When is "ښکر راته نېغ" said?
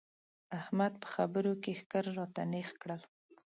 1.79-2.69